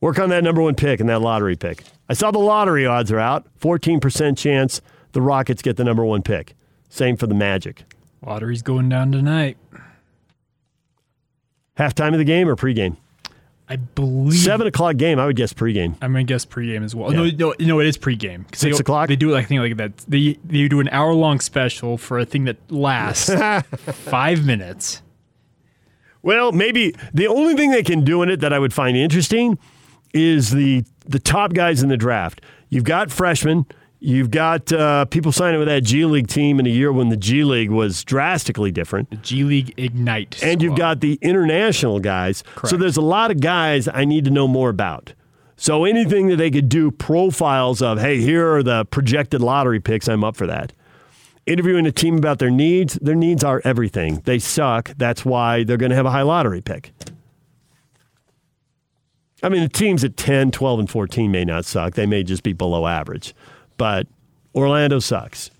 [0.00, 1.82] Work on that number one pick and that lottery pick.
[2.10, 3.46] I saw the lottery odds are out.
[3.60, 6.54] 14% chance the Rockets get the number one pick.
[6.90, 7.84] Same for the Magic.
[8.24, 9.56] Lottery's going down tonight.
[11.78, 12.96] Halftime of the game or pregame?
[13.68, 15.18] I believe seven o'clock game.
[15.18, 15.96] I would guess pregame.
[16.02, 17.12] I'm gonna guess pregame as well.
[17.12, 17.30] Yeah.
[17.30, 18.44] No, no, no, it is pregame.
[18.54, 19.08] Six they, o'clock.
[19.08, 19.96] They do like thing like that.
[20.08, 23.30] They they do an hour long special for a thing that lasts
[23.92, 25.00] five minutes.
[26.22, 29.58] Well, maybe the only thing they can do in it that I would find interesting
[30.12, 32.42] is the the top guys in the draft.
[32.68, 33.66] You've got freshmen
[34.06, 37.16] You've got uh, people signing with that G League team in a year when the
[37.16, 39.08] G League was drastically different.
[39.08, 40.42] The G League Ignite.
[40.42, 42.44] And you've got the international guys.
[42.54, 42.68] Correct.
[42.68, 45.14] So there's a lot of guys I need to know more about.
[45.56, 50.06] So anything that they could do profiles of, hey, here are the projected lottery picks,
[50.06, 50.74] I'm up for that.
[51.46, 54.20] Interviewing a team about their needs, their needs are everything.
[54.26, 54.92] They suck.
[54.98, 56.92] That's why they're going to have a high lottery pick.
[59.42, 61.94] I mean, the teams at 10, 12, and 14 may not suck.
[61.94, 63.34] They may just be below average
[63.76, 64.06] but
[64.54, 65.50] Orlando sucks.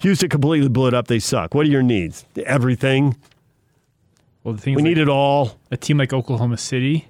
[0.00, 1.08] Houston completely blew it up.
[1.08, 1.54] They suck.
[1.54, 2.24] What are your needs?
[2.46, 3.16] Everything.
[4.44, 5.58] Well, the thing we need it all.
[5.70, 7.08] A team like Oklahoma City,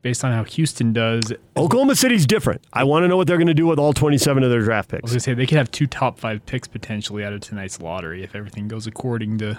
[0.00, 1.32] based on how Houston does.
[1.56, 2.62] Oklahoma City's different.
[2.72, 4.88] I want to know what they're going to do with all 27 of their draft
[4.88, 5.02] picks.
[5.02, 7.80] I was gonna say they could have two top five picks potentially out of tonight's
[7.80, 9.58] lottery if everything goes according to.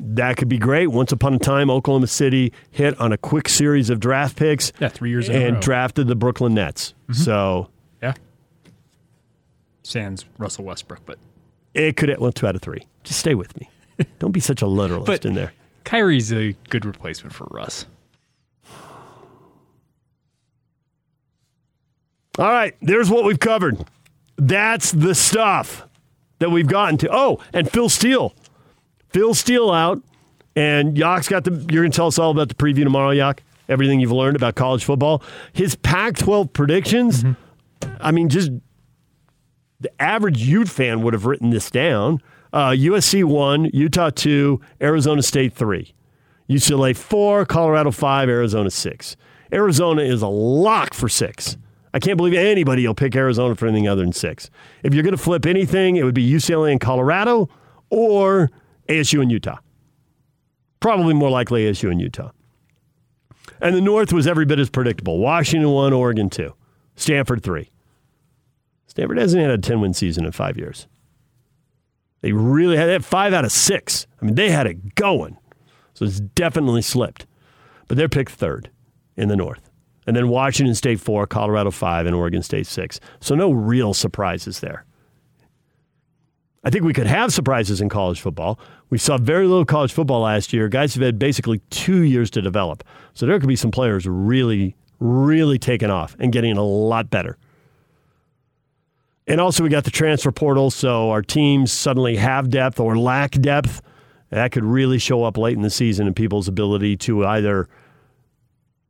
[0.00, 0.86] That could be great.
[0.88, 4.88] Once upon a time, Oklahoma City hit on a quick series of draft picks Yeah,
[4.88, 6.94] three years in a and drafted the Brooklyn Nets.
[7.08, 7.14] Mm-hmm.
[7.24, 7.77] So yeah.
[9.88, 11.18] Sans Russell Westbrook, but
[11.74, 12.86] it could at well two out of three.
[13.04, 13.68] Just stay with me.
[14.18, 15.52] Don't be such a literalist But- in there.
[15.84, 17.86] Kyrie's a good replacement for Russ.
[22.38, 23.78] All right, there's what we've covered.
[24.36, 25.86] That's the stuff
[26.38, 27.08] that we've gotten to.
[27.10, 28.34] Oh, and Phil Steele.
[29.08, 30.00] Phil Steele out,
[30.54, 31.52] and Yak's got the.
[31.70, 33.42] You're going to tell us all about the preview tomorrow, Yak.
[33.68, 35.22] Everything you've learned about college football.
[35.52, 37.24] His Pac-12 predictions.
[37.24, 37.96] Mm-hmm.
[38.00, 38.50] I mean, just
[39.80, 42.20] the average Ute fan would have written this down.
[42.52, 45.94] Uh, USC one, Utah two, Arizona State three,
[46.48, 49.16] UCLA four, Colorado five, Arizona six.
[49.52, 51.56] Arizona is a lock for six.
[51.94, 54.50] I can't believe anybody will pick Arizona for anything other than six.
[54.82, 57.48] If you're going to flip anything, it would be UCLA and Colorado
[57.90, 58.50] or
[58.88, 59.58] ASU and Utah.
[60.80, 62.30] Probably more likely ASU and Utah.
[63.60, 65.18] And the North was every bit as predictable.
[65.18, 66.54] Washington one, Oregon two,
[66.94, 67.70] Stanford three.
[68.98, 70.88] Stanford hasn't had a 10 win season in five years.
[72.20, 74.08] They really had, they had five out of six.
[74.20, 75.38] I mean, they had it going.
[75.94, 77.24] So it's definitely slipped.
[77.86, 78.70] But they're picked third
[79.16, 79.70] in the North.
[80.04, 82.98] And then Washington State four, Colorado five, and Oregon State six.
[83.20, 84.84] So no real surprises there.
[86.64, 88.58] I think we could have surprises in college football.
[88.90, 90.68] We saw very little college football last year.
[90.68, 92.82] Guys have had basically two years to develop.
[93.14, 97.38] So there could be some players really, really taking off and getting a lot better.
[99.28, 103.32] And also, we got the transfer portal, so our teams suddenly have depth or lack
[103.32, 103.82] depth.
[104.30, 107.68] That could really show up late in the season in people's ability to either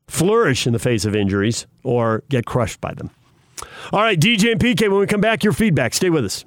[0.06, 3.10] flourish in the face of injuries or get crushed by them.
[3.92, 5.92] All right, DJ and PK, when we come back, your feedback.
[5.92, 6.44] Stay with us.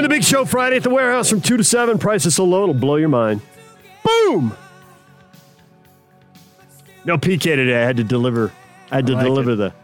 [0.00, 1.98] Join the big show Friday at the warehouse from 2 to 7.
[1.98, 3.42] Prices so low, it'll blow your mind.
[4.02, 4.56] Boom!
[7.04, 7.76] No PK today.
[7.76, 8.50] I had to deliver.
[8.90, 9.56] I had to I like deliver it.
[9.56, 9.74] the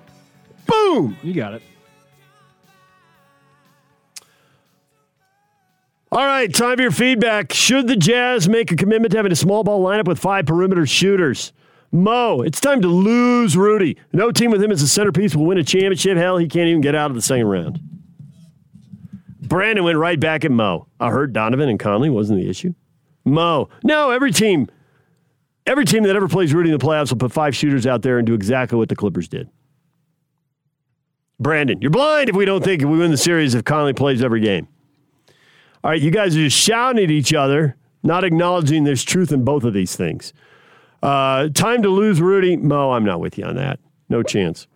[0.67, 1.19] boom.
[1.23, 1.63] You got it.
[6.11, 7.53] All right, time for your feedback.
[7.53, 10.87] Should the Jazz make a commitment to having a small ball lineup with five perimeter
[10.87, 11.53] shooters?
[11.93, 13.99] Mo, it's time to lose Rudy.
[14.15, 16.17] No team with him as a centerpiece will win a championship.
[16.17, 17.96] Hell, he can't even get out of the second round.
[19.57, 20.87] Brandon went right back at Mo.
[21.01, 22.75] I heard Donovan and Conley wasn't the issue.
[23.25, 24.69] Mo, no, every team,
[25.67, 28.19] every team that ever plays Rudy in the playoffs will put five shooters out there
[28.19, 29.49] and do exactly what the Clippers did.
[31.41, 34.43] Brandon, you're blind if we don't think we win the series if Conley plays every
[34.43, 34.69] game.
[35.83, 39.43] All right, you guys are just shouting at each other, not acknowledging there's truth in
[39.43, 40.35] both of these things.
[41.03, 42.59] Uh, time to lose Rudy.
[42.59, 43.81] Mo, I'm not with you on that.
[44.11, 44.67] No chance.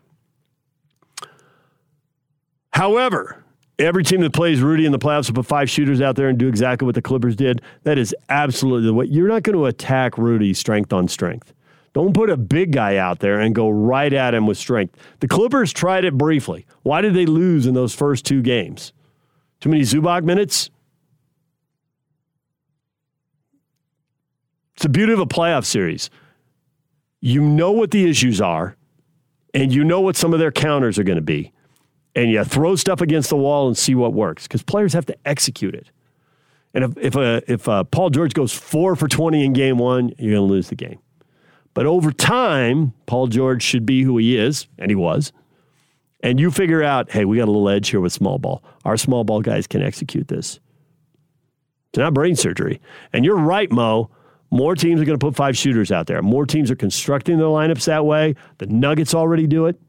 [2.71, 3.45] However,
[3.81, 6.39] every team that plays Rudy in the playoffs will put five shooters out there and
[6.39, 7.63] do exactly what the Clippers did.
[7.83, 9.07] That is absolutely the way.
[9.07, 11.53] You're not going to attack Rudy strength on strength.
[11.93, 14.97] Don't put a big guy out there and go right at him with strength.
[15.19, 16.67] The Clippers tried it briefly.
[16.83, 18.93] Why did they lose in those first two games?
[19.61, 20.71] Too many Zubac minutes?
[24.75, 26.11] It's the beauty of a playoff series.
[27.21, 28.77] You know what the issues are,
[29.53, 31.53] and you know what some of their counters are going to be.
[32.15, 35.17] And you throw stuff against the wall and see what works because players have to
[35.25, 35.91] execute it.
[36.75, 40.13] And if, if, uh, if uh, Paul George goes four for 20 in game one,
[40.19, 40.99] you're going to lose the game.
[41.75, 45.33] But over time, Paul George should be who he is, and he was.
[46.23, 48.63] And you figure out, hey, we got a little edge here with small ball.
[48.85, 50.61] Our small ball guys can execute this.
[51.91, 52.81] It's not brain surgery.
[53.13, 54.11] And you're right, Mo.
[54.51, 56.21] More teams are going to put five shooters out there.
[56.23, 58.35] More teams are constructing their lineups that way.
[58.59, 59.81] The Nuggets already do it.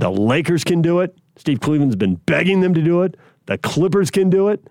[0.00, 1.14] The Lakers can do it.
[1.36, 3.18] Steve Cleveland's been begging them to do it.
[3.44, 4.66] The Clippers can do it.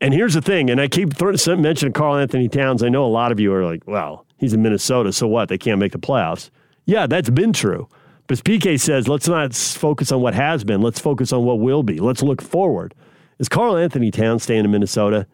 [0.00, 2.84] And here's the thing, and I keep th- mentioning Karl-Anthony Towns.
[2.84, 5.48] I know a lot of you are like, well, he's in Minnesota, so what?
[5.48, 6.50] They can't make the playoffs.
[6.84, 7.88] Yeah, that's been true.
[8.28, 10.82] But PK says, let's not focus on what has been.
[10.82, 11.98] Let's focus on what will be.
[11.98, 12.94] Let's look forward.
[13.40, 15.26] Is Karl-Anthony Towns staying in Minnesota?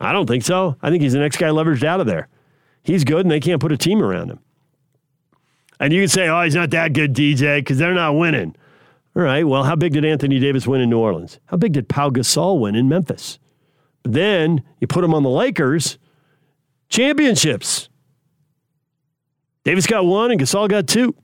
[0.00, 0.76] I don't think so.
[0.80, 2.28] I think he's the next guy leveraged out of there.
[2.82, 4.38] He's good, and they can't put a team around him.
[5.82, 8.54] And you can say, oh, he's not that good, DJ, because they're not winning.
[9.16, 11.40] All right, well, how big did Anthony Davis win in New Orleans?
[11.46, 13.40] How big did Pau Gasol win in Memphis?
[14.04, 15.98] But then you put him on the Lakers,
[16.88, 17.88] championships.
[19.64, 21.16] Davis got one and Gasol got two.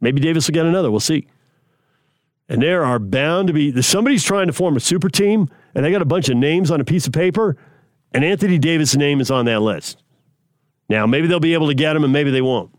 [0.00, 0.90] Maybe Davis will get another.
[0.90, 1.28] We'll see.
[2.48, 5.92] And there are bound to be somebody's trying to form a super team, and they
[5.92, 7.56] got a bunch of names on a piece of paper,
[8.10, 10.02] and Anthony Davis' name is on that list.
[10.88, 12.72] Now, maybe they'll be able to get him, and maybe they won't.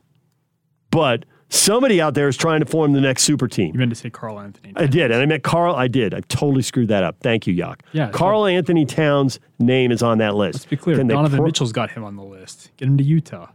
[0.93, 3.73] But somebody out there is trying to form the next super team.
[3.73, 4.73] You meant to say Karl-Anthony.
[4.75, 5.75] I did, and I meant Karl.
[5.75, 6.13] I did.
[6.13, 7.17] I totally screwed that up.
[7.21, 7.83] Thank you, Yak.
[7.93, 10.55] Yeah, Karl-Anthony Towns' name is on that list.
[10.59, 10.97] Let's be clear.
[10.97, 12.71] Can Donovan pro- Mitchell's got him on the list.
[12.77, 13.47] Get him to Utah.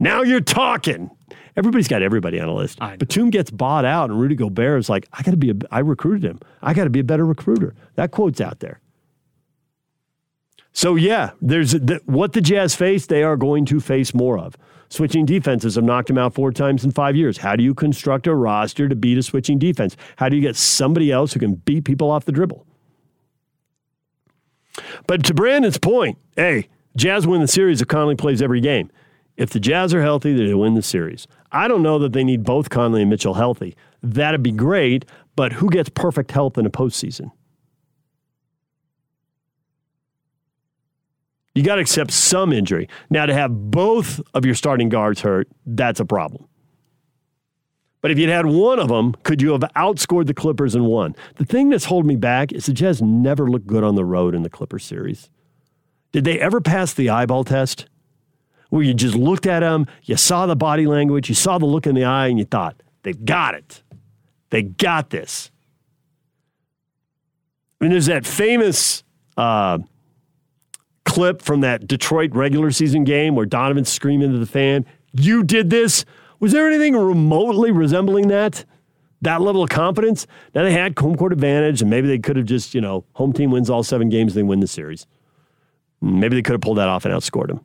[0.00, 1.10] Now you're talking.
[1.56, 2.80] Everybody's got everybody on a list.
[2.80, 5.50] Batum gets bought out, and Rudy Gobert is like, I got to be.
[5.50, 6.40] A, I recruited him.
[6.62, 7.74] I got to be a better recruiter.
[7.94, 8.80] That quote's out there.
[10.72, 13.06] So yeah, there's the, what the Jazz face.
[13.06, 14.56] They are going to face more of.
[14.88, 17.38] Switching defenses have knocked them out four times in five years.
[17.38, 19.96] How do you construct a roster to beat a switching defense?
[20.16, 22.66] How do you get somebody else who can beat people off the dribble?
[25.06, 28.90] But to Brandon's point, hey, Jazz win the series if Conley plays every game.
[29.36, 31.26] If the Jazz are healthy, they win the series.
[31.50, 33.76] I don't know that they need both Conley and Mitchell healthy.
[34.02, 35.06] That'd be great,
[35.36, 37.30] but who gets perfect health in a postseason?
[41.54, 42.88] You got to accept some injury.
[43.10, 46.48] Now, to have both of your starting guards hurt, that's a problem.
[48.00, 51.14] But if you'd had one of them, could you have outscored the Clippers and won?
[51.36, 54.34] The thing that's holding me back is the Jazz never looked good on the road
[54.34, 55.30] in the Clippers series.
[56.10, 57.86] Did they ever pass the eyeball test?
[58.70, 61.86] Where you just looked at them, you saw the body language, you saw the look
[61.86, 63.82] in the eye, and you thought, they got it.
[64.50, 65.50] They got this.
[67.80, 69.04] I mean, there's that famous
[69.36, 69.78] uh,
[71.12, 75.68] clip from that Detroit regular season game where Donovan's screaming to the fan, You did
[75.68, 76.06] this?
[76.40, 78.64] Was there anything remotely resembling that?
[79.20, 80.26] That level of confidence?
[80.54, 83.34] Now they had home court advantage, and maybe they could have just, you know, home
[83.34, 85.06] team wins all seven games, they win the series.
[86.00, 87.60] Maybe they could have pulled that off and outscored them.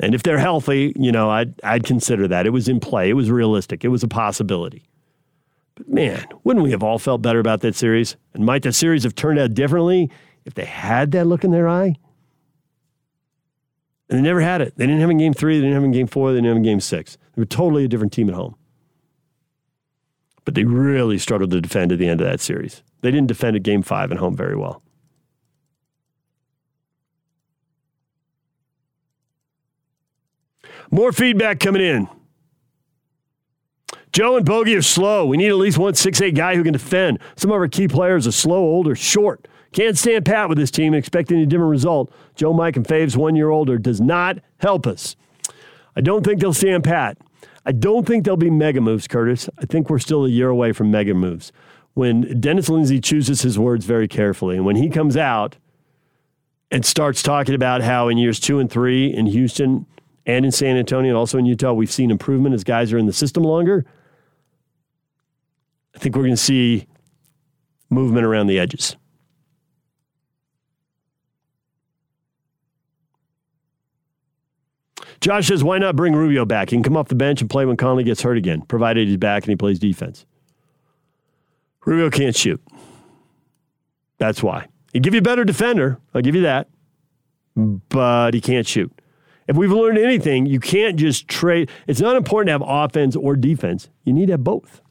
[0.00, 2.46] And if they're healthy, you know, I'd, I'd consider that.
[2.46, 4.88] It was in play, it was realistic, it was a possibility.
[5.74, 8.16] But man, wouldn't we have all felt better about that series?
[8.32, 10.10] And might the series have turned out differently
[10.48, 11.94] if they had that look in their eye?
[14.08, 14.72] And they never had it.
[14.76, 16.56] They didn't have in game three, they didn't have in game four, they didn't have
[16.56, 17.18] in game six.
[17.36, 18.56] They were totally a different team at home.
[20.46, 22.82] But they really struggled to defend at the end of that series.
[23.02, 24.82] They didn't defend at game five at home very well.
[30.90, 32.08] More feedback coming in.
[34.10, 35.26] Joe and Bogey are slow.
[35.26, 37.18] We need at least one 6'8 guy who can defend.
[37.36, 39.46] Some of our key players are slow, old, or short.
[39.72, 42.12] Can't stand pat with this team and expect any different result.
[42.34, 45.14] Joe, Mike, and Faves, one year older, does not help us.
[45.94, 47.18] I don't think they'll stand pat.
[47.66, 49.48] I don't think they'll be mega moves, Curtis.
[49.58, 51.52] I think we're still a year away from mega moves.
[51.94, 55.56] When Dennis Lindsay chooses his words very carefully, and when he comes out
[56.70, 59.84] and starts talking about how in years two and three in Houston
[60.24, 63.06] and in San Antonio and also in Utah, we've seen improvement as guys are in
[63.06, 63.84] the system longer.
[65.94, 66.86] I think we're going to see
[67.90, 68.96] movement around the edges.
[75.20, 76.70] Josh says, why not bring Rubio back?
[76.70, 79.16] He can come off the bench and play when Conley gets hurt again, provided he's
[79.16, 80.24] back and he plays defense.
[81.84, 82.62] Rubio can't shoot.
[84.18, 84.66] That's why.
[84.92, 85.98] He'd give you a better defender.
[86.14, 86.68] I'll give you that.
[87.56, 88.92] But he can't shoot.
[89.48, 91.70] If we've learned anything, you can't just trade.
[91.86, 93.88] It's not important to have offense or defense.
[94.04, 94.82] You need to have both.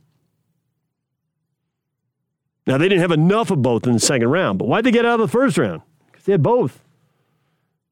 [2.66, 5.06] Now, they didn't have enough of both in the second round, but why'd they get
[5.06, 5.84] out of the first round?
[6.08, 6.84] Because they had both.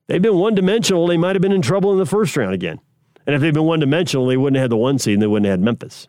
[0.07, 2.79] They've been one dimensional, they might have been in trouble in the first round again.
[3.25, 5.27] And if they'd been one dimensional, they wouldn't have had the one seed and they
[5.27, 6.07] wouldn't have had Memphis.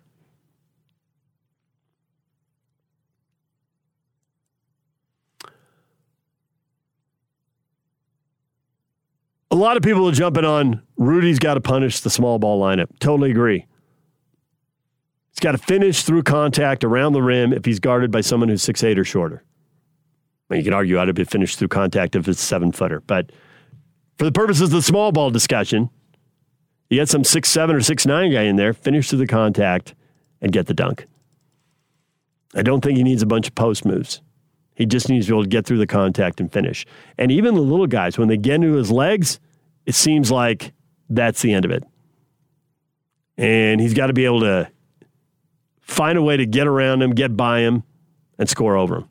[9.51, 12.89] A lot of people are jumping on Rudy's got to punish the small ball lineup.
[12.99, 13.67] Totally agree.
[15.31, 18.63] He's got to finish through contact around the rim if he's guarded by someone who's
[18.63, 19.45] six eight or shorter.
[20.51, 23.01] I mean, you could argue ought to be finished through contact if it's seven footer,
[23.01, 23.33] but
[24.19, 25.91] for the purposes of the small ball discussion,
[26.89, 29.95] you get some six seven or six nine guy in there, finish through the contact,
[30.41, 31.07] and get the dunk.
[32.55, 34.23] I don't think he needs a bunch of post moves.
[34.75, 36.87] He just needs to be able to get through the contact and finish.
[37.19, 39.41] And even the little guys, when they get into his legs,
[39.87, 40.73] it seems like
[41.09, 41.83] that's the end of it.
[43.39, 44.71] And he's got to be able to
[45.81, 47.85] find a way to get around him, get by him,
[48.39, 49.09] and score over him.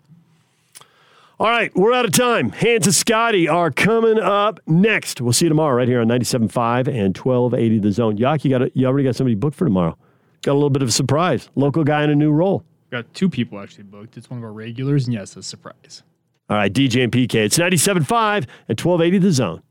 [1.38, 2.52] All right, we're out of time.
[2.52, 5.20] Hans of Scotty are coming up next.
[5.20, 8.16] We'll see you tomorrow right here on 97.5 and 1280 The Zone.
[8.16, 9.98] Yak, you, got a, you already got somebody booked for tomorrow.
[10.44, 11.50] Got a little bit of a surprise.
[11.56, 12.64] Local guy in a new role.
[12.90, 14.16] Got two people actually booked.
[14.16, 16.04] It's one of our regulars, and yes, a surprise.
[16.50, 17.36] All right, DJ and PK.
[17.36, 19.62] It's 97.5 and 1280 The Zone.